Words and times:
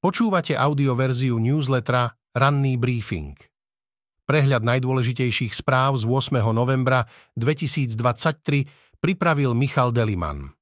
Počúvate 0.00 0.56
audioverziu 0.56 1.36
newslettera 1.36 2.08
Ranný 2.32 2.80
briefing. 2.80 3.36
Prehľad 4.24 4.64
najdôležitejších 4.64 5.52
správ 5.52 6.00
z 6.00 6.08
8. 6.08 6.40
novembra 6.56 7.04
2023 7.36 8.96
pripravil 8.96 9.52
Michal 9.52 9.92
Deliman. 9.92 10.56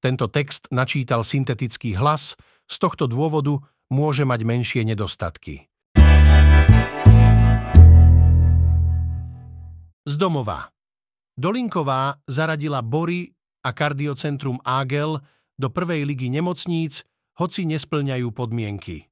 Tento 0.00 0.24
text 0.32 0.72
načítal 0.72 1.20
syntetický 1.20 2.00
hlas, 2.00 2.32
z 2.64 2.76
tohto 2.80 3.04
dôvodu 3.04 3.60
môže 3.92 4.24
mať 4.24 4.40
menšie 4.40 4.88
nedostatky. 4.88 5.68
Z 10.08 10.14
domova. 10.16 10.72
Dolinková 11.36 12.24
zaradila 12.24 12.80
Bory 12.80 13.36
a 13.68 13.76
kardiocentrum 13.76 14.64
Ágel 14.64 15.20
do 15.60 15.68
prvej 15.68 16.08
ligy 16.08 16.32
nemocníc 16.32 17.04
hoci 17.38 17.64
nesplňajú 17.68 18.28
podmienky. 18.32 19.08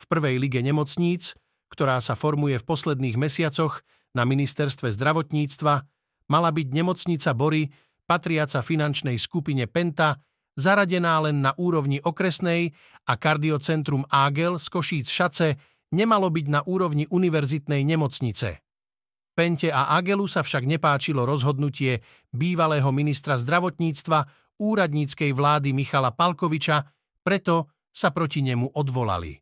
V 0.00 0.04
prvej 0.10 0.40
lige 0.42 0.60
nemocníc, 0.64 1.36
ktorá 1.72 2.00
sa 2.04 2.12
formuje 2.18 2.60
v 2.60 2.68
posledných 2.68 3.16
mesiacoch 3.16 3.80
na 4.12 4.28
ministerstve 4.28 4.92
zdravotníctva, 4.92 5.74
mala 6.28 6.50
byť 6.52 6.68
nemocnica 6.72 7.30
Bory, 7.32 7.72
patriaca 8.04 8.60
finančnej 8.60 9.16
skupine 9.16 9.64
Penta, 9.70 10.20
zaradená 10.52 11.16
len 11.24 11.40
na 11.40 11.56
úrovni 11.56 11.96
okresnej 12.02 12.76
a 13.08 13.16
kardiocentrum 13.16 14.04
Ágel 14.12 14.60
z 14.60 14.66
Košíc 14.68 15.08
Šace 15.08 15.56
nemalo 15.92 16.28
byť 16.28 16.46
na 16.48 16.60
úrovni 16.64 17.08
univerzitnej 17.08 17.84
nemocnice. 17.84 18.60
Pente 19.32 19.72
a 19.72 19.96
Agelu 19.96 20.28
sa 20.28 20.44
však 20.44 20.68
nepáčilo 20.68 21.24
rozhodnutie 21.24 22.04
bývalého 22.36 22.92
ministra 22.92 23.40
zdravotníctva 23.40 24.28
úradníckej 24.60 25.32
vlády 25.32 25.72
Michala 25.72 26.12
Palkoviča 26.12 26.84
preto 27.22 27.70
sa 27.94 28.10
proti 28.10 28.42
nemu 28.42 28.76
odvolali. 28.76 29.38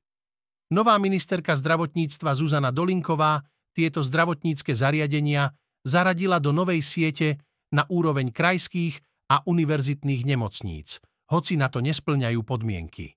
Nová 0.71 1.01
ministerka 1.03 1.59
zdravotníctva 1.59 2.31
Zuzana 2.39 2.71
Dolinková 2.71 3.43
tieto 3.75 4.07
zdravotnícke 4.07 4.77
zariadenia 4.77 5.51
zaradila 5.83 6.39
do 6.39 6.55
novej 6.55 6.85
siete 6.85 7.43
na 7.75 7.87
úroveň 7.91 8.31
krajských 8.31 8.99
a 9.31 9.43
univerzitných 9.47 10.27
nemocníc, 10.27 10.99
hoci 11.31 11.55
na 11.55 11.71
to 11.71 11.79
nesplňajú 11.83 12.43
podmienky. 12.43 13.15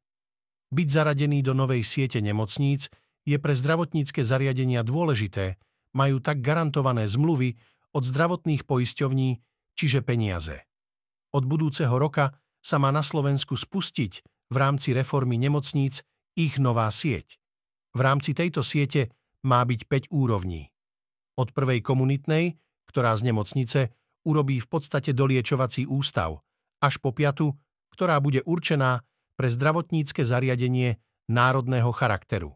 Byť 0.74 0.88
zaradený 0.90 1.46
do 1.46 1.54
novej 1.54 1.86
siete 1.86 2.22
nemocníc 2.22 2.90
je 3.26 3.38
pre 3.38 3.54
zdravotnícke 3.54 4.26
zariadenia 4.26 4.82
dôležité, 4.82 5.58
majú 5.94 6.18
tak 6.22 6.42
garantované 6.42 7.06
zmluvy 7.06 7.58
od 7.94 8.04
zdravotných 8.06 8.66
poisťovní, 8.66 9.30
čiže 9.78 10.02
peniaze. 10.02 10.66
Od 11.34 11.46
budúceho 11.46 11.94
roka 11.98 12.34
sa 12.66 12.82
má 12.82 12.90
na 12.90 13.06
Slovensku 13.06 13.54
spustiť 13.54 14.33
v 14.54 14.58
rámci 14.62 14.94
reformy 14.94 15.42
nemocníc 15.42 16.06
ich 16.38 16.62
nová 16.62 16.86
sieť. 16.94 17.42
V 17.98 18.00
rámci 18.06 18.38
tejto 18.38 18.62
siete 18.62 19.10
má 19.42 19.66
byť 19.66 19.90
5 19.90 20.14
úrovní. 20.14 20.70
Od 21.34 21.50
prvej 21.50 21.82
komunitnej, 21.82 22.62
ktorá 22.86 23.18
z 23.18 23.34
nemocnice 23.34 23.90
urobí 24.24 24.62
v 24.62 24.68
podstate 24.70 25.12
doliečovací 25.18 25.90
ústav, 25.90 26.46
až 26.78 27.02
po 27.02 27.10
piatu, 27.12 27.58
ktorá 27.94 28.22
bude 28.22 28.46
určená 28.46 29.02
pre 29.34 29.50
zdravotnícke 29.50 30.22
zariadenie 30.22 31.02
národného 31.30 31.90
charakteru. 31.90 32.54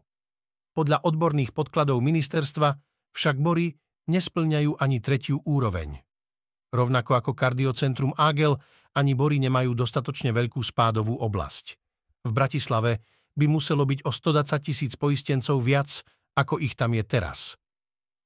Podľa 0.78 1.02
odborných 1.02 1.50
podkladov 1.50 1.98
ministerstva 1.98 2.78
však 3.10 3.36
Bory 3.42 3.74
nesplňajú 4.06 4.78
ani 4.78 5.02
tretiu 5.02 5.42
úroveň. 5.42 5.98
Rovnako 6.70 7.18
ako 7.18 7.30
kardiocentrum 7.34 8.14
Ágel, 8.14 8.60
ani 8.94 9.12
Bory 9.18 9.42
nemajú 9.42 9.74
dostatočne 9.74 10.30
veľkú 10.30 10.60
spádovú 10.62 11.18
oblasť. 11.18 11.87
V 12.28 12.36
Bratislave 12.36 13.00
by 13.32 13.46
muselo 13.48 13.88
byť 13.88 14.04
o 14.04 14.12
120 14.12 14.60
tisíc 14.60 14.92
poistencov 15.00 15.64
viac, 15.64 16.04
ako 16.36 16.60
ich 16.60 16.76
tam 16.76 16.92
je 16.92 17.04
teraz. 17.06 17.56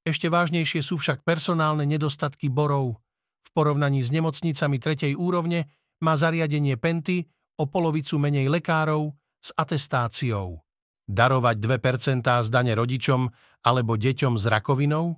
Ešte 0.03 0.27
vážnejšie 0.27 0.83
sú 0.83 0.99
však 0.99 1.23
personálne 1.23 1.87
nedostatky 1.87 2.51
borov. 2.51 2.99
V 3.47 3.49
porovnaní 3.55 4.03
s 4.03 4.11
nemocnicami 4.11 4.83
tretej 4.83 5.15
úrovne 5.15 5.71
má 6.03 6.19
zariadenie 6.19 6.75
Penty 6.75 7.31
o 7.55 7.71
polovicu 7.71 8.19
menej 8.19 8.51
lekárov 8.51 9.15
s 9.39 9.55
atestáciou. 9.55 10.59
Darovať 11.07 11.57
2% 11.63 12.27
z 12.27 12.49
rodičom 12.75 13.31
alebo 13.63 13.95
deťom 13.95 14.35
s 14.35 14.45
rakovinou? 14.51 15.15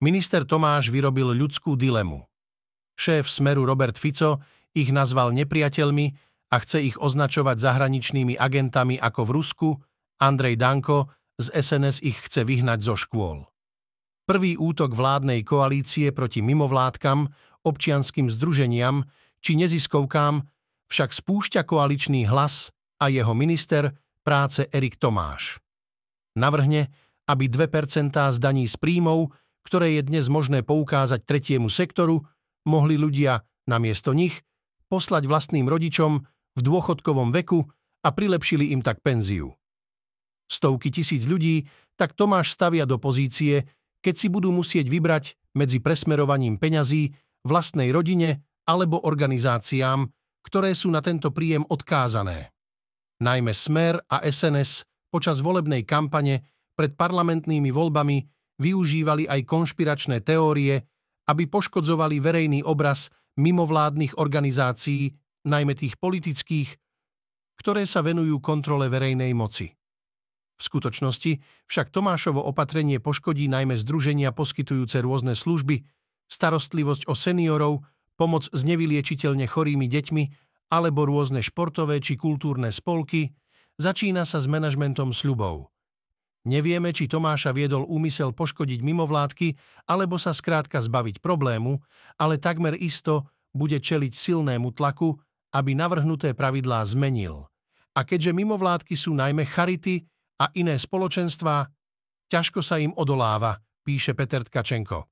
Minister 0.00 0.48
Tomáš 0.48 0.88
vyrobil 0.88 1.36
ľudskú 1.36 1.76
dilemu. 1.76 2.24
Šéf 2.96 3.28
Smeru 3.28 3.68
Robert 3.68 4.00
Fico 4.00 4.40
ich 4.72 4.88
nazval 4.88 5.36
nepriateľmi 5.36 6.29
a 6.50 6.56
chce 6.58 6.82
ich 6.82 6.96
označovať 6.98 7.62
zahraničnými 7.62 8.34
agentami 8.34 8.98
ako 8.98 9.20
v 9.26 9.30
Rusku, 9.30 9.68
Andrej 10.18 10.58
Danko 10.58 11.08
z 11.38 11.54
SNS 11.54 12.02
ich 12.02 12.18
chce 12.26 12.44
vyhnať 12.44 12.78
zo 12.84 12.98
škôl. 12.98 13.46
Prvý 14.28 14.54
útok 14.58 14.94
vládnej 14.94 15.42
koalície 15.42 16.12
proti 16.14 16.42
mimovládkam, 16.44 17.30
občianským 17.66 18.30
združeniam 18.30 19.06
či 19.40 19.56
neziskovkám 19.56 20.44
však 20.90 21.10
spúšťa 21.14 21.62
koaličný 21.64 22.28
hlas 22.28 22.74
a 23.00 23.08
jeho 23.08 23.32
minister 23.32 23.96
práce 24.26 24.68
Erik 24.70 25.00
Tomáš. 25.00 25.58
Navrhne, 26.36 26.92
aby 27.26 27.46
2% 27.50 28.12
z 28.12 28.38
daní 28.38 28.66
z 28.66 28.76
príjmov, 28.76 29.32
ktoré 29.66 29.98
je 29.98 30.02
dnes 30.06 30.26
možné 30.26 30.62
poukázať 30.62 31.24
tretiemu 31.24 31.70
sektoru, 31.70 32.22
mohli 32.66 32.98
ľudia 33.00 33.42
namiesto 33.66 34.12
nich 34.12 34.42
poslať 34.90 35.30
vlastným 35.30 35.70
rodičom 35.70 36.26
v 36.56 36.60
dôchodkovom 36.60 37.30
veku 37.34 37.62
a 38.00 38.08
prilepšili 38.10 38.72
im 38.72 38.80
tak 38.80 39.04
penziu. 39.04 39.54
Stovky 40.50 40.90
tisíc 40.90 41.28
ľudí 41.30 41.68
tak 41.94 42.16
Tomáš 42.16 42.56
stavia 42.56 42.88
do 42.88 42.96
pozície, 42.96 43.68
keď 44.00 44.14
si 44.16 44.26
budú 44.32 44.50
musieť 44.50 44.88
vybrať 44.88 45.36
medzi 45.54 45.78
presmerovaním 45.78 46.56
peňazí 46.56 47.12
vlastnej 47.44 47.92
rodine 47.92 48.40
alebo 48.64 49.04
organizáciám, 49.04 50.08
ktoré 50.40 50.72
sú 50.72 50.88
na 50.88 51.04
tento 51.04 51.30
príjem 51.30 51.62
odkázané. 51.68 52.50
Najmä 53.20 53.52
Smer 53.52 54.00
a 54.08 54.24
SNS 54.24 54.88
počas 55.12 55.44
volebnej 55.44 55.84
kampane 55.84 56.40
pred 56.72 56.96
parlamentnými 56.96 57.68
voľbami 57.68 58.24
využívali 58.56 59.28
aj 59.28 59.44
konšpiračné 59.44 60.24
teórie, 60.24 60.80
aby 61.28 61.44
poškodzovali 61.44 62.16
verejný 62.16 62.64
obraz 62.64 63.12
mimovládnych 63.36 64.16
organizácií 64.16 65.12
najmä 65.46 65.72
tých 65.76 65.96
politických, 65.96 66.76
ktoré 67.60 67.84
sa 67.84 68.00
venujú 68.00 68.40
kontrole 68.40 68.88
verejnej 68.88 69.32
moci. 69.36 69.72
V 70.60 70.62
skutočnosti 70.64 71.40
však 71.68 71.88
Tomášovo 71.88 72.44
opatrenie 72.44 73.00
poškodí 73.00 73.48
najmä 73.48 73.80
združenia 73.80 74.28
poskytujúce 74.32 75.00
rôzne 75.00 75.32
služby, 75.32 75.88
starostlivosť 76.28 77.08
o 77.08 77.16
seniorov, 77.16 77.84
pomoc 78.20 78.44
s 78.52 78.60
nevyliečiteľne 78.68 79.48
chorými 79.48 79.88
deťmi 79.88 80.24
alebo 80.68 81.08
rôzne 81.08 81.40
športové 81.40 82.04
či 82.04 82.20
kultúrne 82.20 82.68
spolky, 82.68 83.32
začína 83.80 84.28
sa 84.28 84.38
s 84.38 84.46
manažmentom 84.46 85.16
sľubov. 85.16 85.72
Nevieme, 86.44 86.92
či 86.92 87.04
Tomáša 87.08 87.52
viedol 87.52 87.84
úmysel 87.84 88.32
poškodiť 88.32 88.80
mimovládky, 88.80 89.60
alebo 89.88 90.16
sa 90.16 90.32
skrátka 90.32 90.80
zbaviť 90.80 91.20
problému, 91.20 91.80
ale 92.16 92.40
takmer 92.40 92.72
isto 92.76 93.28
bude 93.52 93.76
čeliť 93.76 94.12
silnému 94.12 94.72
tlaku 94.72 95.20
aby 95.50 95.74
navrhnuté 95.74 96.34
pravidlá 96.34 96.82
zmenil. 96.86 97.46
A 97.94 98.06
keďže 98.06 98.30
mimovládky 98.34 98.94
sú 98.94 99.14
najmä 99.14 99.42
charity 99.46 100.06
a 100.38 100.48
iné 100.54 100.78
spoločenstvá, 100.78 101.66
ťažko 102.30 102.62
sa 102.62 102.78
im 102.78 102.94
odoláva, 102.94 103.58
píše 103.82 104.14
Peter 104.14 104.46
Tkačenko. 104.46 105.10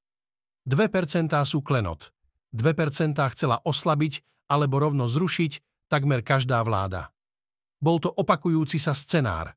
2% 0.69 1.33
sú 1.43 1.59
klenot. 1.65 2.15
2% 2.55 3.19
chcela 3.35 3.61
oslabiť 3.67 4.23
alebo 4.49 4.81
rovno 4.81 5.05
zrušiť 5.11 5.53
takmer 5.91 6.25
každá 6.25 6.63
vláda. 6.65 7.13
Bol 7.79 8.01
to 8.01 8.11
opakujúci 8.11 8.81
sa 8.81 8.97
scenár. 8.97 9.53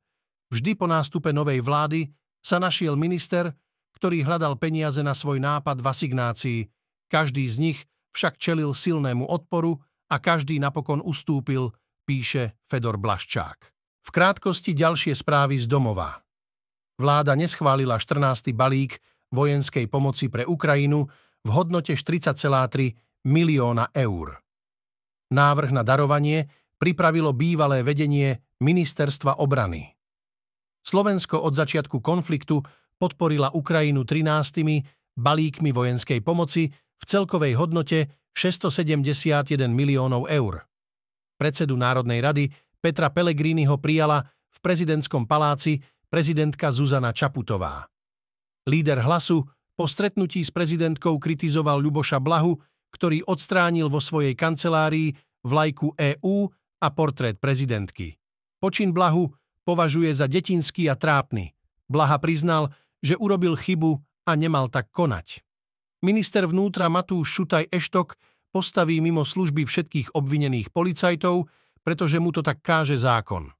Vždy 0.52 0.76
po 0.76 0.84
nástupe 0.84 1.32
novej 1.32 1.64
vlády 1.64 2.12
sa 2.44 2.60
našiel 2.60 2.98
minister, 2.98 3.54
ktorý 3.96 4.26
hľadal 4.26 4.58
peniaze 4.58 5.00
na 5.00 5.14
svoj 5.16 5.40
nápad 5.40 5.80
v 5.80 5.86
asignácii. 5.86 6.60
Každý 7.08 7.44
z 7.48 7.56
nich 7.60 7.78
však 8.12 8.36
čelil 8.36 8.76
silnému 8.76 9.24
odporu 9.24 9.80
a 10.12 10.20
každý 10.20 10.60
napokon 10.60 11.00
ustúpil, 11.00 11.72
píše 12.04 12.60
Fedor 12.68 13.00
Blaščák. 13.00 13.58
V 14.04 14.08
krátkosti 14.12 14.76
ďalšie 14.76 15.16
správy 15.16 15.56
z 15.56 15.64
domova. 15.64 16.20
Vláda 17.00 17.32
neschválila 17.32 17.96
14. 17.96 18.52
balík 18.52 19.00
vojenskej 19.32 19.88
pomoci 19.88 20.28
pre 20.28 20.44
Ukrajinu 20.44 21.08
v 21.40 21.48
hodnote 21.48 21.96
40,3 21.96 23.24
milióna 23.24 23.88
eur. 23.96 24.36
Návrh 25.32 25.70
na 25.72 25.80
darovanie 25.80 26.44
pripravilo 26.76 27.32
bývalé 27.32 27.80
vedenie 27.80 28.44
Ministerstva 28.60 29.40
obrany. 29.40 29.96
Slovensko 30.84 31.40
od 31.40 31.56
začiatku 31.56 32.04
konfliktu 32.04 32.60
podporila 33.00 33.54
Ukrajinu 33.54 34.04
13 34.04 35.16
balíkmi 35.16 35.72
vojenskej 35.72 36.20
pomoci 36.20 36.68
v 36.74 37.04
celkovej 37.06 37.56
hodnote 37.56 38.21
671 38.32 39.68
miliónov 39.72 40.28
eur. 40.28 40.64
Predsedu 41.36 41.76
Národnej 41.76 42.20
rady 42.22 42.44
Petra 42.82 43.12
Pellegriniho 43.12 43.78
prijala 43.78 44.26
v 44.50 44.58
prezidentskom 44.60 45.24
paláci 45.24 45.78
prezidentka 46.10 46.68
Zuzana 46.74 47.14
Čaputová. 47.14 47.86
Líder 48.68 49.00
hlasu 49.02 49.46
po 49.72 49.88
stretnutí 49.88 50.44
s 50.44 50.52
prezidentkou 50.52 51.16
kritizoval 51.16 51.80
Ľuboša 51.80 52.20
Blahu, 52.20 52.60
ktorý 52.92 53.24
odstránil 53.24 53.88
vo 53.88 53.98
svojej 53.98 54.36
kancelárii 54.36 55.16
vlajku 55.42 55.96
EÚ 55.96 56.46
a 56.82 56.88
portrét 56.92 57.40
prezidentky. 57.40 58.14
Počin 58.60 58.94
Blahu 58.94 59.32
považuje 59.66 60.12
za 60.14 60.30
detinský 60.30 60.86
a 60.86 60.94
trápny. 60.94 61.54
Blaha 61.90 62.18
priznal, 62.22 62.70
že 63.02 63.18
urobil 63.18 63.58
chybu 63.58 63.98
a 64.28 64.32
nemal 64.38 64.70
tak 64.70 64.90
konať. 64.94 65.42
Minister 66.02 66.42
vnútra 66.50 66.90
Matúš 66.90 67.30
Šutaj 67.30 67.70
Eštok 67.70 68.18
postaví 68.50 68.98
mimo 68.98 69.22
služby 69.22 69.62
všetkých 69.62 70.18
obvinených 70.18 70.74
policajtov, 70.74 71.46
pretože 71.86 72.18
mu 72.18 72.34
to 72.34 72.42
tak 72.42 72.58
káže 72.58 72.98
zákon. 72.98 73.54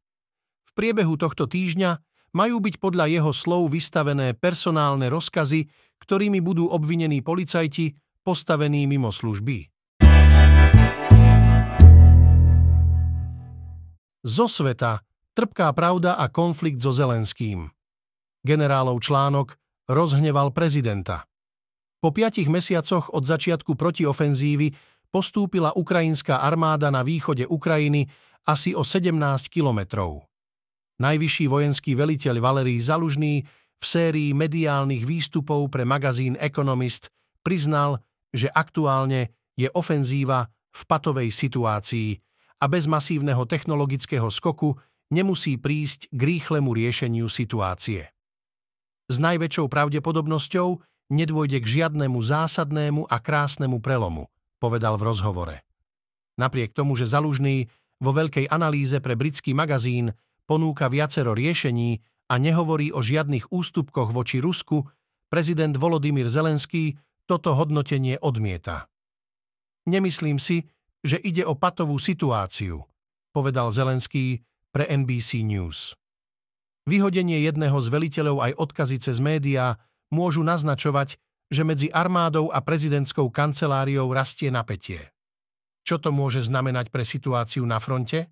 V 0.66 0.70
priebehu 0.74 1.14
tohto 1.14 1.46
týždňa 1.46 2.02
majú 2.34 2.58
byť 2.58 2.82
podľa 2.82 3.06
jeho 3.14 3.30
slov 3.30 3.70
vystavené 3.70 4.34
personálne 4.34 5.06
rozkazy, 5.06 5.70
ktorými 6.02 6.42
budú 6.42 6.66
obvinení 6.66 7.22
policajti 7.22 7.94
postavení 8.26 8.90
mimo 8.90 9.14
služby. 9.14 9.70
Zo 14.26 14.50
sveta 14.50 14.98
trpká 15.38 15.70
pravda 15.70 16.18
a 16.18 16.26
konflikt 16.26 16.82
so 16.82 16.90
Zelenským. 16.90 17.70
Generálov 18.42 18.98
článok 18.98 19.54
rozhneval 19.86 20.50
prezidenta. 20.50 21.30
Po 22.02 22.10
piatich 22.10 22.50
mesiacoch 22.50 23.14
od 23.14 23.22
začiatku 23.22 23.78
protiofenzívy 23.78 24.74
postúpila 25.14 25.70
ukrajinská 25.78 26.42
armáda 26.42 26.90
na 26.90 27.06
východe 27.06 27.46
Ukrajiny 27.46 28.10
asi 28.42 28.74
o 28.74 28.82
17 28.82 29.14
kilometrov. 29.46 30.26
Najvyšší 30.98 31.46
vojenský 31.46 31.94
veliteľ 31.94 32.42
Valerí 32.42 32.82
Zalužný 32.82 33.46
v 33.78 33.84
sérii 33.86 34.34
mediálnych 34.34 35.06
výstupov 35.06 35.70
pre 35.70 35.86
magazín 35.86 36.34
Economist 36.42 37.06
priznal, 37.46 38.02
že 38.34 38.50
aktuálne 38.50 39.38
je 39.54 39.70
ofenzíva 39.70 40.50
v 40.74 40.82
patovej 40.90 41.30
situácii 41.30 42.18
a 42.62 42.66
bez 42.66 42.90
masívneho 42.90 43.46
technologického 43.46 44.26
skoku 44.26 44.74
nemusí 45.14 45.54
prísť 45.54 46.10
k 46.10 46.20
rýchlemu 46.34 46.70
riešeniu 46.74 47.30
situácie. 47.30 48.10
S 49.06 49.16
najväčšou 49.22 49.70
pravdepodobnosťou 49.70 50.82
nedôjde 51.12 51.60
k 51.60 51.66
žiadnemu 51.84 52.16
zásadnému 52.16 53.04
a 53.06 53.20
krásnemu 53.20 53.78
prelomu, 53.84 54.32
povedal 54.56 54.96
v 54.96 55.12
rozhovore. 55.12 55.56
Napriek 56.40 56.72
tomu, 56.72 56.96
že 56.96 57.04
Zalužný 57.04 57.68
vo 58.00 58.16
veľkej 58.16 58.48
analýze 58.48 58.96
pre 59.04 59.12
britský 59.14 59.52
magazín 59.52 60.16
ponúka 60.48 60.88
viacero 60.88 61.36
riešení 61.36 62.00
a 62.32 62.40
nehovorí 62.40 62.90
o 62.90 63.04
žiadnych 63.04 63.52
ústupkoch 63.52 64.08
voči 64.10 64.40
Rusku, 64.40 64.88
prezident 65.28 65.76
Volodymyr 65.76 66.32
Zelenský 66.32 66.96
toto 67.28 67.52
hodnotenie 67.52 68.16
odmieta. 68.18 68.88
Nemyslím 69.84 70.40
si, 70.40 70.64
že 71.04 71.20
ide 71.20 71.44
o 71.44 71.58
patovú 71.58 72.00
situáciu, 72.00 72.80
povedal 73.34 73.68
Zelenský 73.74 74.40
pre 74.72 74.88
NBC 74.88 75.44
News. 75.44 75.98
Vyhodenie 76.88 77.44
jedného 77.46 77.78
z 77.78 77.88
veliteľov 77.90 78.36
aj 78.42 78.52
odkazy 78.58 78.96
cez 78.98 79.22
médiá 79.22 79.78
môžu 80.12 80.44
naznačovať, 80.44 81.16
že 81.48 81.62
medzi 81.64 81.88
armádou 81.88 82.52
a 82.52 82.60
prezidentskou 82.60 83.32
kanceláriou 83.32 84.12
rastie 84.12 84.52
napätie. 84.52 85.12
Čo 85.82 85.98
to 85.98 86.14
môže 86.14 86.46
znamenať 86.46 86.94
pre 86.94 87.02
situáciu 87.02 87.66
na 87.66 87.82
fronte? 87.82 88.30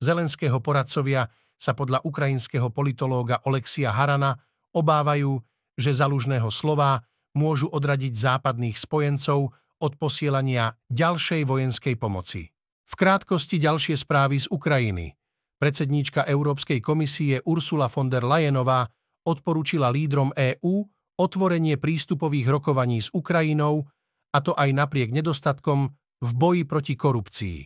Zelenského 0.00 0.62
poradcovia 0.64 1.28
sa 1.60 1.76
podľa 1.76 2.00
ukrajinského 2.08 2.72
politológa 2.72 3.44
Olexia 3.44 3.92
Harana 3.92 4.32
obávajú, 4.72 5.36
že 5.76 5.92
zalužného 5.92 6.48
slova 6.48 7.04
môžu 7.36 7.68
odradiť 7.68 8.16
západných 8.16 8.80
spojencov 8.80 9.52
od 9.80 9.92
posielania 10.00 10.72
ďalšej 10.88 11.42
vojenskej 11.44 11.94
pomoci. 12.00 12.48
V 12.90 12.94
krátkosti 12.96 13.60
ďalšie 13.60 13.94
správy 13.94 14.40
z 14.40 14.50
Ukrajiny. 14.50 15.14
Predsedníčka 15.60 16.24
Európskej 16.24 16.80
komisie 16.80 17.38
Ursula 17.44 17.86
von 17.92 18.08
der 18.08 18.24
Leyenová 18.24 18.88
odporúčila 19.28 19.92
lídrom 19.92 20.32
EÚ 20.32 20.88
otvorenie 21.20 21.76
prístupových 21.76 22.48
rokovaní 22.48 23.04
s 23.04 23.12
Ukrajinou, 23.12 23.84
a 24.32 24.38
to 24.40 24.56
aj 24.56 24.72
napriek 24.72 25.12
nedostatkom 25.12 25.92
v 26.20 26.30
boji 26.32 26.62
proti 26.64 26.94
korupcii. 26.96 27.58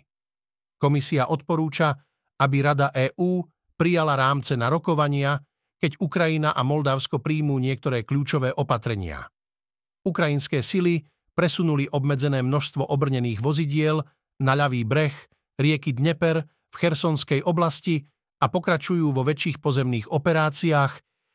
Komisia 0.82 1.30
odporúča, 1.30 1.94
aby 2.42 2.56
Rada 2.60 2.90
EÚ 2.90 3.46
prijala 3.78 4.18
rámce 4.18 4.58
na 4.58 4.66
rokovania, 4.66 5.38
keď 5.78 6.02
Ukrajina 6.02 6.50
a 6.50 6.66
Moldavsko 6.66 7.22
príjmú 7.22 7.60
niektoré 7.62 8.02
kľúčové 8.02 8.50
opatrenia. 8.56 9.28
Ukrajinské 10.04 10.60
sily 10.60 11.04
presunuli 11.34 11.90
obmedzené 11.90 12.40
množstvo 12.40 12.88
obrnených 12.88 13.42
vozidiel 13.42 14.00
na 14.40 14.52
ľavý 14.54 14.86
breh 14.86 15.14
rieky 15.58 15.94
Dneper 15.94 16.42
v 16.44 16.74
Chersonskej 16.74 17.46
oblasti 17.46 18.02
a 18.42 18.50
pokračujú 18.50 19.14
vo 19.14 19.22
väčších 19.22 19.62
pozemných 19.62 20.10
operáciách, 20.10 20.92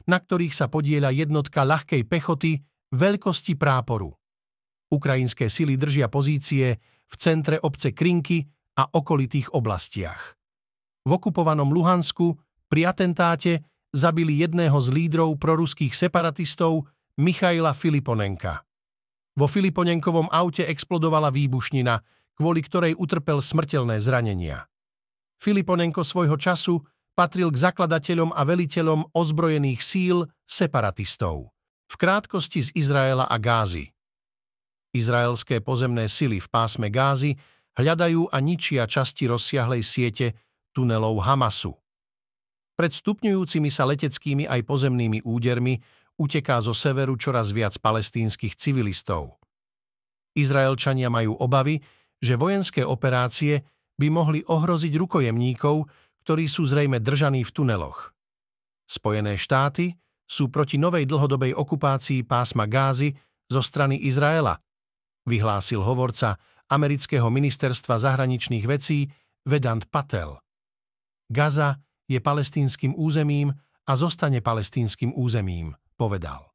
na 0.09 0.17
ktorých 0.17 0.57
sa 0.57 0.65
podieľa 0.65 1.13
jednotka 1.13 1.61
ľahkej 1.61 2.01
pechoty 2.09 2.57
veľkosti 2.89 3.53
práporu. 3.53 4.09
Ukrajinské 4.89 5.53
sily 5.53 5.77
držia 5.77 6.09
pozície 6.09 6.81
v 6.81 7.15
centre 7.15 7.61
obce 7.61 7.93
Krinky 7.93 8.41
a 8.81 8.89
okolitých 8.89 9.53
oblastiach 9.53 10.39
v 11.09 11.11
okupovanom 11.17 11.73
Luhansku 11.73 12.37
pri 12.69 12.93
atentáte 12.93 13.65
zabili 13.89 14.45
jedného 14.45 14.77
z 14.77 14.93
lídrov 14.93 15.41
proruských 15.41 15.97
separatistov 15.97 16.85
Michaila 17.17 17.73
Filiponenka. 17.73 18.61
Vo 19.33 19.49
Filiponenkovom 19.49 20.29
aute 20.29 20.69
explodovala 20.69 21.33
výbušnina, 21.33 21.97
kvôli 22.37 22.61
ktorej 22.61 22.93
utrpel 22.93 23.41
smrteľné 23.41 23.97
zranenia. 23.97 24.69
Filiponenko 25.41 26.05
svojho 26.05 26.37
času 26.37 26.77
patril 27.19 27.51
k 27.51 27.59
zakladateľom 27.59 28.31
a 28.31 28.47
veliteľom 28.47 29.11
ozbrojených 29.11 29.83
síl 29.83 30.23
separatistov. 30.47 31.51
V 31.91 31.95
krátkosti 31.99 32.63
z 32.63 32.69
Izraela 32.79 33.27
a 33.27 33.35
Gázy. 33.35 33.91
Izraelské 34.95 35.59
pozemné 35.59 36.07
sily 36.07 36.39
v 36.39 36.47
pásme 36.47 36.87
Gázy 36.87 37.35
hľadajú 37.75 38.31
a 38.31 38.39
ničia 38.39 38.87
časti 38.87 39.27
rozsiahlej 39.27 39.83
siete 39.83 40.39
tunelov 40.71 41.19
Hamasu. 41.19 41.75
Pred 42.79 42.95
stupňujúcimi 42.95 43.67
sa 43.67 43.83
leteckými 43.83 44.47
aj 44.47 44.63
pozemnými 44.63 45.27
údermi 45.27 45.75
uteká 46.15 46.63
zo 46.63 46.71
severu 46.71 47.19
čoraz 47.19 47.51
viac 47.51 47.75
palestínskych 47.83 48.55
civilistov. 48.55 49.43
Izraelčania 50.39 51.11
majú 51.11 51.35
obavy, 51.35 51.83
že 52.23 52.39
vojenské 52.39 52.87
operácie 52.87 53.67
by 53.99 54.07
mohli 54.07 54.39
ohroziť 54.47 54.95
rukojemníkov, 54.95 55.83
ktorí 56.29 56.45
sú 56.45 56.69
zrejme 56.69 57.01
držaní 57.01 57.41
v 57.41 57.49
tuneloch. 57.49 58.13
Spojené 58.85 59.33
štáty 59.33 59.97
sú 60.29 60.53
proti 60.53 60.77
novej 60.77 61.09
dlhodobej 61.09 61.57
okupácii 61.57 62.21
pásma 62.21 62.69
Gázy 62.69 63.17
zo 63.49 63.65
strany 63.65 63.97
Izraela, 64.05 64.61
vyhlásil 65.25 65.81
hovorca 65.81 66.37
amerického 66.69 67.25
ministerstva 67.33 67.97
zahraničných 67.97 68.61
vecí 68.61 69.09
Vedant 69.41 69.89
Patel. 69.89 70.37
Gaza 71.33 71.81
je 72.05 72.21
palestínskym 72.21 72.93
územím 72.93 73.49
a 73.89 73.97
zostane 73.97 74.45
palestínskym 74.45 75.17
územím, 75.17 75.73
povedal. 75.97 76.45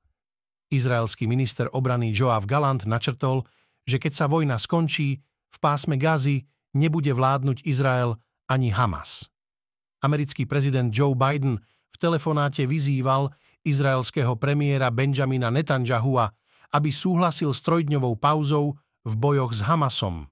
Izraelský 0.70 1.26
minister 1.26 1.66
obrany 1.74 2.14
Joav 2.14 2.46
Galant 2.46 2.86
načrtol, 2.86 3.42
že 3.90 3.98
keď 3.98 4.22
sa 4.22 4.30
vojna 4.30 4.54
skončí, 4.54 5.18
v 5.50 5.58
pásme 5.58 5.98
Gazy 5.98 6.46
nebude 6.78 7.10
vládnuť 7.10 7.66
Izrael 7.66 8.14
ani 8.46 8.70
Hamas. 8.70 9.33
Americký 10.04 10.44
prezident 10.44 10.92
Joe 10.92 11.16
Biden 11.16 11.56
v 11.88 11.96
telefonáte 11.96 12.68
vyzýval 12.68 13.32
izraelského 13.64 14.36
premiéra 14.36 14.92
Benjamina 14.92 15.48
Netanyahua, 15.48 16.28
aby 16.76 16.92
súhlasil 16.92 17.56
s 17.56 17.64
trojdňovou 17.64 18.20
pauzou 18.20 18.76
v 19.08 19.12
bojoch 19.16 19.56
s 19.56 19.64
Hamasom. 19.64 20.28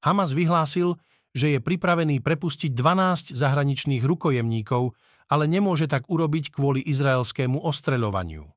Hamas 0.00 0.32
vyhlásil, 0.32 0.96
že 1.36 1.52
je 1.52 1.60
pripravený 1.60 2.24
prepustiť 2.24 2.72
12 2.72 3.36
zahraničných 3.36 4.00
rukojemníkov, 4.00 4.96
ale 5.28 5.44
nemôže 5.44 5.84
tak 5.84 6.08
urobiť 6.08 6.56
kvôli 6.56 6.80
izraelskému 6.80 7.60
ostreľovaniu. 7.60 8.48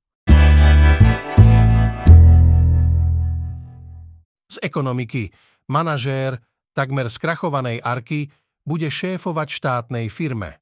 Z 4.49 4.57
ekonomiky 4.63 5.35
manažér 5.67 6.39
takmer 6.71 7.11
skrachovanej 7.11 7.83
Arky 7.83 8.31
bude 8.69 8.85
šéfovať 8.85 9.49
štátnej 9.49 10.13
firme. 10.13 10.61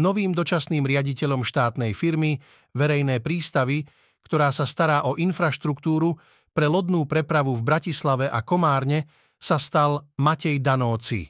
Novým 0.00 0.32
dočasným 0.32 0.88
riaditeľom 0.88 1.44
štátnej 1.44 1.92
firmy 1.92 2.40
verejné 2.72 3.20
prístavy, 3.20 3.84
ktorá 4.24 4.48
sa 4.48 4.64
stará 4.64 5.04
o 5.04 5.20
infraštruktúru 5.20 6.16
pre 6.56 6.64
lodnú 6.64 7.04
prepravu 7.04 7.52
v 7.52 7.60
Bratislave 7.60 8.32
a 8.32 8.40
Komárne, 8.40 9.04
sa 9.36 9.60
stal 9.60 10.08
Matej 10.16 10.64
Danóci. 10.64 11.28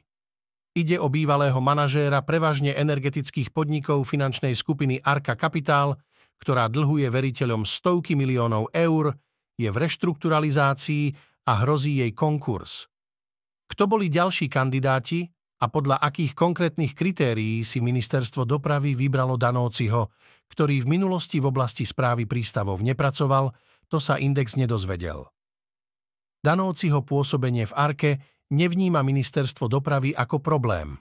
Ide 0.78 1.02
o 1.02 1.10
bývalého 1.10 1.58
manažéra 1.58 2.22
prevažne 2.22 2.70
energetických 2.78 3.50
podnikov 3.50 4.06
finančnej 4.06 4.54
skupiny 4.54 5.02
Arka 5.02 5.34
Capital, 5.34 5.98
ktorá 6.38 6.70
dlhuje 6.70 7.10
veriteľom 7.10 7.66
stovky 7.66 8.14
miliónov 8.14 8.70
eur, 8.70 9.16
je 9.56 9.66
v 9.66 9.76
reštrukturalizácii 9.76 11.04
a 11.48 11.52
hrozí 11.64 12.04
jej 12.04 12.12
konkurs. 12.12 12.86
Kto 13.66 13.88
boli 13.90 14.06
ďalší 14.06 14.46
kandidáti 14.46 15.26
a 15.56 15.64
podľa 15.72 15.96
akých 16.04 16.36
konkrétnych 16.36 16.92
kritérií 16.92 17.64
si 17.64 17.80
ministerstvo 17.80 18.44
dopravy 18.44 18.92
vybralo 18.92 19.40
Danóciho, 19.40 20.12
ktorý 20.52 20.84
v 20.84 20.90
minulosti 21.00 21.40
v 21.40 21.48
oblasti 21.48 21.88
správy 21.88 22.28
prístavov 22.28 22.84
nepracoval, 22.84 23.56
to 23.88 23.96
sa 23.96 24.20
index 24.20 24.54
nedozvedel. 24.60 25.30
Danóciho 26.44 27.02
pôsobenie 27.02 27.66
v 27.66 27.74
Arke 27.74 28.10
nevníma 28.52 29.02
ministerstvo 29.02 29.66
dopravy 29.66 30.14
ako 30.14 30.38
problém. 30.38 31.00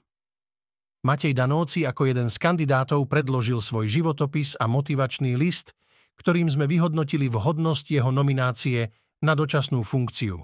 Matej 1.05 1.38
Danóci 1.38 1.85
ako 1.85 2.09
jeden 2.09 2.33
z 2.33 2.38
kandidátov 2.41 3.05
predložil 3.05 3.62
svoj 3.62 3.85
životopis 3.85 4.57
a 4.57 4.65
motivačný 4.65 5.38
list, 5.38 5.77
ktorým 6.17 6.50
sme 6.50 6.65
vyhodnotili 6.65 7.29
vhodnosť 7.29 7.85
jeho 7.93 8.09
nominácie 8.09 8.89
na 9.21 9.38
dočasnú 9.38 9.85
funkciu. 9.85 10.41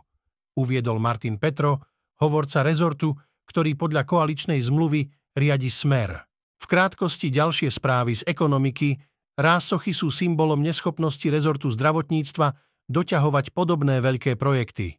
Uviedol 0.54 1.02
Martin 1.02 1.42
Petro, 1.42 1.82
hovorca 2.22 2.62
rezortu, 2.62 3.18
ktorý 3.52 3.76
podľa 3.76 4.08
koaličnej 4.08 4.64
zmluvy 4.64 5.12
riadi 5.36 5.68
smer. 5.68 6.24
V 6.62 6.66
krátkosti 6.72 7.28
ďalšie 7.28 7.68
správy 7.68 8.16
z 8.16 8.24
ekonomiky, 8.24 8.96
rásochy 9.36 9.92
sú 9.92 10.08
symbolom 10.08 10.64
neschopnosti 10.64 11.28
rezortu 11.28 11.68
zdravotníctva 11.68 12.56
doťahovať 12.88 13.52
podobné 13.52 14.00
veľké 14.00 14.40
projekty. 14.40 14.96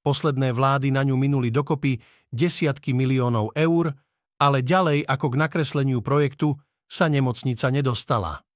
Posledné 0.00 0.54
vlády 0.54 0.94
na 0.94 1.02
ňu 1.04 1.18
minuli 1.18 1.50
dokopy 1.50 1.98
desiatky 2.30 2.94
miliónov 2.94 3.52
eur, 3.52 3.92
ale 4.38 4.62
ďalej 4.62 5.02
ako 5.04 5.34
k 5.34 5.40
nakresleniu 5.40 6.00
projektu 6.00 6.54
sa 6.86 7.10
nemocnica 7.10 7.66
nedostala. 7.74 8.46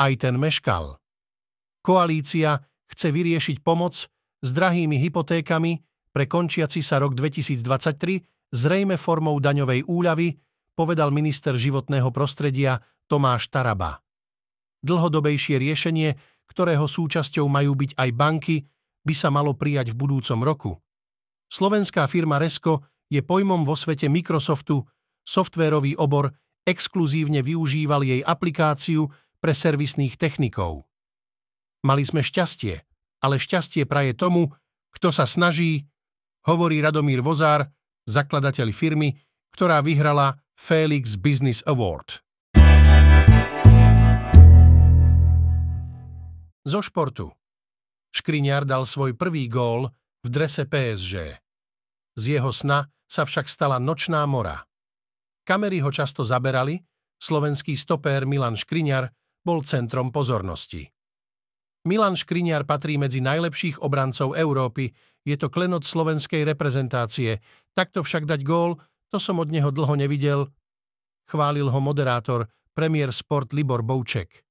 Aj 0.00 0.12
ten 0.18 0.34
meškal. 0.34 0.98
Koalícia 1.80 2.58
chce 2.90 3.08
vyriešiť 3.14 3.62
pomoc 3.62 4.10
s 4.40 4.48
drahými 4.50 4.98
hypotékami 4.98 5.78
pre 6.10 6.24
končiaci 6.26 6.82
sa 6.82 6.98
rok 6.98 7.14
2023 7.14 8.39
zrejme 8.54 8.98
formou 8.98 9.38
daňovej 9.38 9.86
úľavy, 9.86 10.38
povedal 10.74 11.10
minister 11.10 11.54
životného 11.54 12.10
prostredia 12.14 12.78
Tomáš 13.10 13.50
Taraba. 13.50 14.02
Dlhodobejšie 14.80 15.60
riešenie, 15.60 16.14
ktorého 16.48 16.86
súčasťou 16.86 17.46
majú 17.46 17.78
byť 17.78 17.98
aj 17.98 18.10
banky, 18.14 18.56
by 19.06 19.14
sa 19.16 19.28
malo 19.32 19.56
prijať 19.56 19.92
v 19.92 19.98
budúcom 19.98 20.38
roku. 20.44 20.72
Slovenská 21.50 22.06
firma 22.06 22.38
Resko 22.38 22.84
je 23.10 23.20
pojmom 23.24 23.66
vo 23.66 23.74
svete 23.74 24.06
Microsoftu, 24.06 24.86
softvérový 25.26 25.98
obor 25.98 26.30
exkluzívne 26.62 27.42
využíval 27.42 28.06
jej 28.06 28.20
aplikáciu 28.22 29.10
pre 29.40 29.56
servisných 29.56 30.14
technikov. 30.20 30.86
Mali 31.80 32.04
sme 32.04 32.20
šťastie, 32.20 32.76
ale 33.24 33.40
šťastie 33.40 33.88
praje 33.88 34.12
tomu, 34.12 34.52
kto 34.92 35.10
sa 35.10 35.24
snaží, 35.24 35.88
hovorí 36.44 36.78
Radomír 36.84 37.24
Vozár, 37.24 37.72
zakladateľ 38.10 38.74
firmy, 38.74 39.14
ktorá 39.54 39.78
vyhrala 39.78 40.42
Felix 40.58 41.14
Business 41.14 41.62
Award. 41.70 42.26
Zo 46.66 46.84
športu. 46.84 47.30
Škriňar 48.10 48.66
dal 48.66 48.84
svoj 48.84 49.14
prvý 49.14 49.46
gól 49.46 49.94
v 50.20 50.28
drese 50.28 50.66
PSG. 50.66 51.38
Z 52.18 52.22
jeho 52.26 52.50
sna 52.50 52.90
sa 53.06 53.24
však 53.24 53.48
stala 53.48 53.80
nočná 53.80 54.26
mora. 54.28 54.66
Kamery 55.46 55.80
ho 55.80 55.88
často 55.88 56.26
zaberali, 56.26 56.76
slovenský 57.16 57.74
stopér 57.74 58.28
Milan 58.28 58.60
Škriňar 58.60 59.08
bol 59.40 59.64
centrom 59.64 60.12
pozornosti. 60.12 60.84
Milan 61.88 62.12
Škriňar 62.12 62.68
patrí 62.68 63.00
medzi 63.00 63.24
najlepších 63.24 63.80
obrancov 63.80 64.36
Európy, 64.36 64.92
je 65.24 65.36
to 65.36 65.48
klenot 65.48 65.84
slovenskej 65.84 66.44
reprezentácie. 66.44 67.40
Takto 67.72 68.04
však 68.04 68.28
dať 68.28 68.40
gól, 68.44 68.76
to 69.08 69.16
som 69.16 69.40
od 69.40 69.48
neho 69.48 69.72
dlho 69.72 69.96
nevidel. 69.96 70.52
Chválil 71.24 71.72
ho 71.72 71.80
moderátor, 71.80 72.48
premiér 72.76 73.16
sport 73.16 73.56
Libor 73.56 73.80
Bouček. 73.80 74.44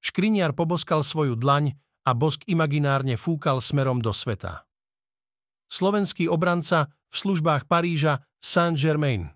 Škriňar 0.00 0.56
poboskal 0.56 1.06
svoju 1.06 1.36
dlaň 1.36 1.76
a 2.08 2.10
bosk 2.16 2.48
imaginárne 2.48 3.14
fúkal 3.20 3.60
smerom 3.60 4.00
do 4.00 4.10
sveta. 4.10 4.64
Slovenský 5.70 6.26
obranca 6.26 6.90
v 7.12 7.14
službách 7.14 7.70
Paríža 7.70 8.26
Saint-Germain. 8.42 9.28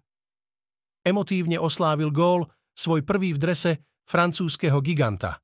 Emotívne 1.04 1.60
oslávil 1.60 2.10
gól, 2.10 2.48
svoj 2.74 3.04
prvý 3.04 3.36
v 3.36 3.38
drese 3.38 3.72
francúzskeho 4.08 4.80
giganta. 4.80 5.43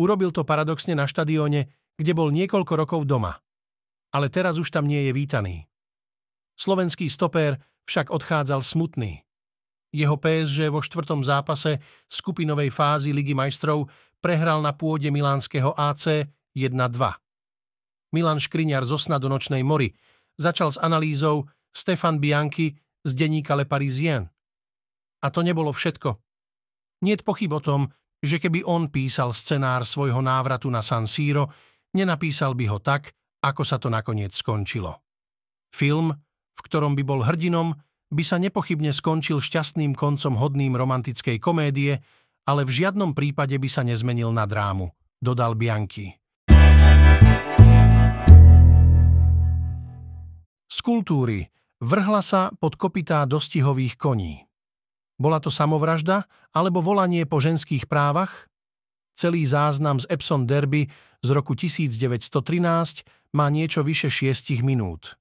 Urobil 0.00 0.32
to 0.32 0.48
paradoxne 0.48 0.96
na 0.96 1.04
štadióne, 1.04 1.68
kde 2.00 2.12
bol 2.16 2.32
niekoľko 2.32 2.72
rokov 2.72 3.00
doma. 3.04 3.36
Ale 4.16 4.32
teraz 4.32 4.56
už 4.56 4.72
tam 4.72 4.88
nie 4.88 5.04
je 5.04 5.12
vítaný. 5.12 5.68
Slovenský 6.56 7.12
stopér 7.12 7.60
však 7.84 8.08
odchádzal 8.08 8.64
smutný. 8.64 9.20
Jeho 9.92 10.16
PSG 10.16 10.72
vo 10.72 10.80
štvrtom 10.80 11.20
zápase 11.20 11.84
skupinovej 12.08 12.72
fázy 12.72 13.12
Ligy 13.12 13.36
majstrov 13.36 13.92
prehral 14.24 14.64
na 14.64 14.72
pôde 14.72 15.12
milánskeho 15.12 15.76
AC 15.76 16.24
1-2. 16.56 16.72
Milan 18.16 18.40
Škriňar 18.40 18.88
zo 18.88 18.96
sna 18.96 19.20
do 19.20 19.28
nočnej 19.28 19.60
mori 19.60 19.92
začal 20.40 20.72
s 20.72 20.78
analýzou 20.80 21.44
Stefan 21.76 22.18
Bianchi 22.18 22.72
z 23.04 23.10
denníka 23.12 23.52
Le 23.52 23.68
Parisien. 23.68 24.26
A 25.20 25.26
to 25.28 25.44
nebolo 25.44 25.70
všetko. 25.70 26.16
Niet 27.04 27.22
pochyb 27.22 27.52
o 27.52 27.60
tom, 27.60 27.92
že 28.20 28.36
keby 28.36 28.64
on 28.68 28.92
písal 28.92 29.32
scenár 29.32 29.88
svojho 29.88 30.20
návratu 30.20 30.68
na 30.68 30.84
San 30.84 31.08
Siro, 31.08 31.48
nenapísal 31.96 32.52
by 32.52 32.64
ho 32.68 32.78
tak, 32.78 33.16
ako 33.40 33.62
sa 33.64 33.80
to 33.80 33.88
nakoniec 33.88 34.36
skončilo. 34.36 35.00
Film, 35.72 36.12
v 36.56 36.60
ktorom 36.60 36.92
by 36.92 37.02
bol 37.02 37.24
hrdinom, 37.24 37.72
by 38.10 38.22
sa 38.26 38.36
nepochybne 38.36 38.92
skončil 38.92 39.40
šťastným 39.40 39.96
koncom 39.96 40.36
hodným 40.36 40.76
romantickej 40.76 41.40
komédie, 41.40 42.02
ale 42.44 42.66
v 42.66 42.70
žiadnom 42.84 43.14
prípade 43.14 43.54
by 43.56 43.68
sa 43.70 43.86
nezmenil 43.86 44.34
na 44.34 44.44
drámu, 44.44 44.90
dodal 45.22 45.54
Bianchi. 45.54 46.18
Z 50.70 50.78
kultúry 50.82 51.46
vrhla 51.80 52.22
sa 52.22 52.50
pod 52.52 52.74
kopytá 52.76 53.24
dostihových 53.24 53.94
koní. 53.96 54.49
Bola 55.20 55.36
to 55.36 55.52
samovražda 55.52 56.24
alebo 56.56 56.80
volanie 56.80 57.28
po 57.28 57.36
ženských 57.36 57.84
právach? 57.84 58.48
Celý 59.12 59.44
záznam 59.44 60.00
z 60.00 60.08
Epson 60.08 60.48
Derby 60.48 60.88
z 61.20 61.28
roku 61.36 61.52
1913 61.52 63.36
má 63.36 63.52
niečo 63.52 63.84
vyše 63.84 64.08
6 64.08 64.64
minút. 64.64 65.20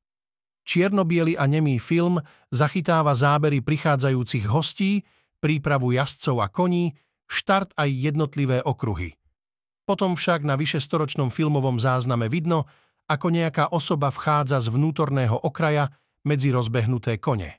Čiernobiely 0.63 1.36
a 1.36 1.44
nemý 1.51 1.84
film 1.84 2.24
zachytáva 2.48 3.12
zábery 3.12 3.60
prichádzajúcich 3.60 4.48
hostí, 4.48 5.03
prípravu 5.44 5.91
jazdcov 5.91 6.36
a 6.39 6.48
koní, 6.48 6.96
štart 7.27 7.75
aj 7.75 7.89
jednotlivé 7.91 8.63
okruhy. 8.63 9.20
Potom 9.84 10.15
však 10.15 10.48
na 10.48 10.56
vyše 10.56 10.79
storočnom 10.79 11.27
filmovom 11.34 11.82
zázname 11.82 12.32
vidno, 12.32 12.70
ako 13.10 13.34
nejaká 13.34 13.74
osoba 13.74 14.13
vchádza 14.13 14.62
z 14.62 14.70
vnútorného 14.70 15.36
okraja 15.41 15.89
medzi 16.24 16.53
rozbehnuté 16.53 17.18
kone. 17.18 17.58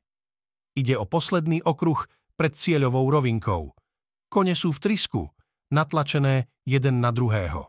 Ide 0.79 0.95
o 0.95 1.05
posledný 1.05 1.59
okruh 1.67 2.07
pred 2.41 2.57
cieľovou 2.57 3.05
rovinkou. 3.13 3.77
Kone 4.33 4.57
sú 4.57 4.73
v 4.73 4.81
trisku, 4.81 5.29
natlačené 5.69 6.49
jeden 6.65 7.05
na 7.05 7.13
druhého. 7.13 7.69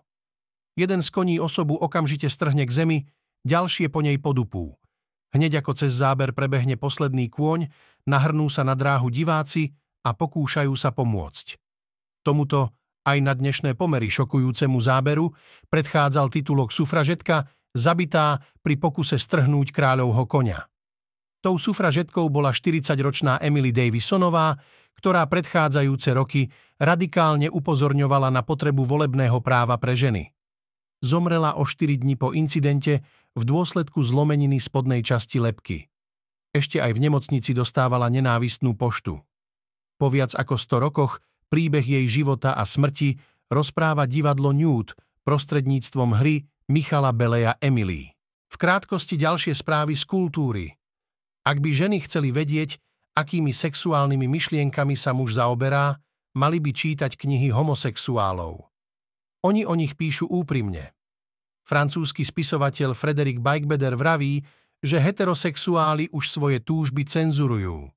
Jeden 0.80 1.04
z 1.04 1.12
koní 1.12 1.36
osobu 1.44 1.76
okamžite 1.76 2.32
strhne 2.32 2.64
k 2.64 2.72
zemi, 2.72 2.98
ďalšie 3.44 3.92
po 3.92 4.00
nej 4.00 4.16
podupú. 4.16 4.80
Hneď 5.36 5.60
ako 5.60 5.76
cez 5.76 5.92
záber 5.92 6.32
prebehne 6.32 6.80
posledný 6.80 7.28
kôň, 7.28 7.68
nahrnú 8.08 8.48
sa 8.48 8.64
na 8.64 8.72
dráhu 8.72 9.12
diváci 9.12 9.76
a 10.08 10.16
pokúšajú 10.16 10.72
sa 10.80 10.96
pomôcť. 10.96 11.60
Tomuto 12.24 12.72
aj 13.04 13.18
na 13.20 13.36
dnešné 13.36 13.76
pomery 13.76 14.08
šokujúcemu 14.08 14.80
záberu 14.80 15.36
predchádzal 15.68 16.32
titulok 16.32 16.72
sufražetka 16.72 17.44
zabitá 17.76 18.40
pri 18.64 18.80
pokuse 18.80 19.20
strhnúť 19.20 19.76
kráľovho 19.76 20.24
konia. 20.32 20.71
Tou 21.42 21.58
sufražetkou 21.58 22.30
bola 22.30 22.54
40-ročná 22.54 23.42
Emily 23.42 23.74
Davisonová, 23.74 24.62
ktorá 24.94 25.26
predchádzajúce 25.26 26.14
roky 26.14 26.54
radikálne 26.78 27.50
upozorňovala 27.50 28.30
na 28.30 28.46
potrebu 28.46 28.86
volebného 28.86 29.42
práva 29.42 29.82
pre 29.82 29.98
ženy. 29.98 30.30
Zomrela 31.02 31.58
o 31.58 31.66
4 31.66 31.98
dní 31.98 32.14
po 32.14 32.38
incidente, 32.38 33.02
v 33.34 33.44
dôsledku 33.48 34.04
zlomeniny 34.04 34.62
spodnej 34.62 35.02
časti 35.02 35.42
lepky. 35.42 35.88
Ešte 36.52 36.84
aj 36.84 36.94
v 36.94 37.10
nemocnici 37.10 37.56
dostávala 37.56 38.12
nenávistnú 38.12 38.76
poštu. 38.76 39.18
Po 39.98 40.08
viac 40.12 40.36
ako 40.36 40.60
100 40.60 40.86
rokoch 40.86 41.24
príbeh 41.48 41.84
jej 41.84 42.06
života 42.06 42.54
a 42.54 42.68
smrti 42.68 43.16
rozpráva 43.48 44.04
divadlo 44.04 44.52
Nude 44.52 44.94
prostredníctvom 45.24 46.20
hry 46.20 46.44
Michala 46.68 47.16
Beleja 47.16 47.56
Emily. 47.64 48.12
V 48.52 48.56
krátkosti 48.60 49.16
ďalšie 49.16 49.56
správy 49.56 49.96
z 49.96 50.04
kultúry. 50.04 50.81
Ak 51.42 51.58
by 51.58 51.74
ženy 51.74 52.06
chceli 52.06 52.30
vedieť, 52.30 52.78
akými 53.18 53.50
sexuálnymi 53.50 54.30
myšlienkami 54.30 54.94
sa 54.94 55.12
muž 55.12 55.42
zaoberá, 55.42 55.98
mali 56.38 56.62
by 56.62 56.72
čítať 56.72 57.18
knihy 57.18 57.50
homosexuálov. 57.50 58.70
Oni 59.42 59.66
o 59.66 59.74
nich 59.74 59.98
píšu 59.98 60.30
úprimne. 60.30 60.94
Francúzsky 61.66 62.22
spisovateľ 62.22 62.94
Frederik 62.94 63.42
Beigbeder 63.42 63.98
vraví, 63.98 64.46
že 64.82 65.02
heterosexuáli 65.02 66.10
už 66.14 66.30
svoje 66.30 66.62
túžby 66.62 67.06
cenzurujú. 67.06 67.90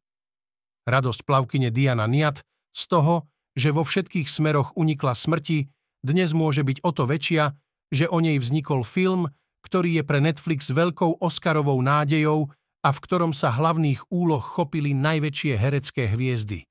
Radosť 0.84 1.20
plavkyne 1.24 1.72
Diana 1.72 2.04
Niat 2.04 2.44
z 2.72 2.82
toho, 2.88 3.28
že 3.56 3.72
vo 3.72 3.84
všetkých 3.84 4.28
smeroch 4.28 4.76
unikla 4.76 5.16
smrti, 5.16 5.68
dnes 6.04 6.36
môže 6.36 6.60
byť 6.60 6.84
o 6.84 6.90
to 6.92 7.08
väčšia, 7.08 7.56
že 7.88 8.08
o 8.08 8.20
nej 8.20 8.36
vznikol 8.36 8.84
film, 8.84 9.32
ktorý 9.64 10.00
je 10.00 10.04
pre 10.04 10.20
Netflix 10.20 10.68
veľkou 10.68 11.24
Oscarovou 11.24 11.80
nádejou 11.80 12.52
a 12.84 12.92
v 12.92 12.98
ktorom 13.00 13.32
sa 13.32 13.48
hlavných 13.48 14.12
úloh 14.12 14.44
chopili 14.44 14.92
najväčšie 14.92 15.56
herecké 15.56 16.04
hviezdy. 16.04 16.68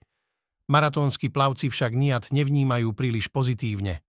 Maratónsky 0.69 1.33
plavci 1.33 1.73
však 1.73 1.91
Niat 1.97 2.29
nevnímajú 2.29 2.93
príliš 2.93 3.33
pozitívne. 3.33 4.05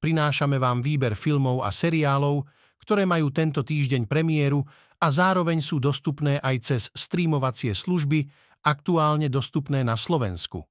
Prinášame 0.00 0.56
vám 0.56 0.80
výber 0.80 1.12
filmov 1.12 1.60
a 1.60 1.68
seriálov, 1.68 2.48
ktoré 2.80 3.04
majú 3.04 3.28
tento 3.28 3.60
týždeň 3.60 4.08
premiéru 4.08 4.64
a 4.96 5.12
zároveň 5.12 5.60
sú 5.60 5.76
dostupné 5.76 6.40
aj 6.40 6.56
cez 6.64 6.82
streamovacie 6.96 7.76
služby, 7.76 8.24
aktuálne 8.64 9.28
dostupné 9.28 9.84
na 9.84 9.94
Slovensku. 9.94 10.64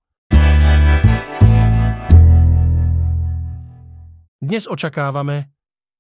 Dnes 4.42 4.66
očakávame 4.66 5.54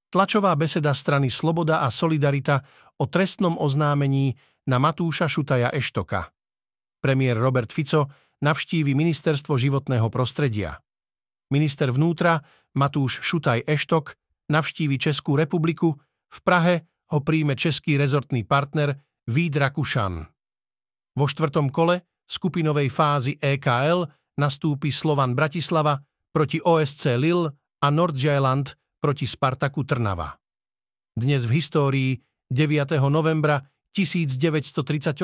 tlačová 0.10 0.53
beseda 0.57 0.93
strany 0.93 1.29
Sloboda 1.29 1.86
a 1.86 1.89
Solidarita 1.93 2.62
o 3.00 3.05
trestnom 3.10 3.60
oznámení 3.60 4.38
na 4.65 4.77
Matúša 4.81 5.29
Šutaja 5.29 5.69
Eštoka. 5.74 6.34
Premiér 7.01 7.38
Robert 7.38 7.69
Fico 7.69 8.10
navštívi 8.41 8.98
Ministerstvo 8.98 9.55
životného 9.55 10.10
prostredia. 10.10 10.81
Minister 11.53 11.93
vnútra 11.93 12.41
Matúš 12.74 13.22
Šutaj 13.22 13.63
Eštok 13.69 14.17
navštívi 14.50 14.98
Českú 15.01 15.38
republiku, 15.38 15.98
v 16.29 16.39
Prahe 16.41 16.75
ho 17.13 17.19
príjme 17.22 17.53
český 17.53 17.98
rezortný 17.98 18.45
partner 18.45 18.98
Vít 19.29 19.57
Rakušan. 19.57 20.25
Vo 21.15 21.25
štvrtom 21.25 21.69
kole 21.69 22.05
skupinovej 22.25 22.89
fázy 22.89 23.38
EKL 23.38 24.05
nastúpi 24.41 24.89
Slovan 24.89 25.34
Bratislava 25.38 26.01
proti 26.34 26.60
OSC 26.60 27.15
Lille 27.15 27.50
a 27.81 27.88
Nordjylland 27.89 28.74
proti 29.00 29.25
Spartaku 29.29 29.86
Trnava. 29.86 30.36
Dnes 31.15 31.48
v 31.48 31.51
histórii 31.62 32.12
9. 32.51 33.00
novembra 33.07 33.62
1938 33.96 35.16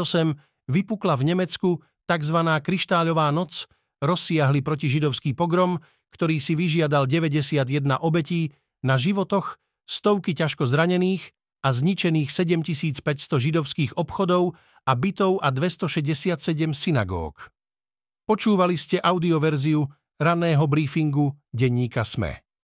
vypukla 0.72 1.20
v 1.20 1.24
Nemecku 1.28 1.84
tzv. 2.08 2.38
kryštáľová 2.64 3.28
noc, 3.36 3.68
rozsiahli 4.00 4.64
protižidovský 4.64 5.36
pogrom, 5.36 5.84
ktorý 6.16 6.40
si 6.40 6.56
vyžiadal 6.56 7.08
91 7.08 7.68
obetí 8.00 8.56
na 8.84 8.96
životoch, 8.96 9.60
stovky 9.84 10.32
ťažko 10.32 10.68
zranených 10.68 11.36
a 11.62 11.76
zničených 11.76 12.30
7500 12.32 13.04
židovských 13.38 13.92
obchodov 14.00 14.58
a 14.88 14.92
bytov 14.98 15.44
a 15.44 15.54
267 15.54 16.40
synagóg. 16.74 17.52
Počúvali 18.26 18.80
ste 18.80 18.98
audioverziu 18.98 19.86
ranného 20.18 20.66
briefingu 20.66 21.36
denníka 21.54 22.02
SME. 22.02 22.51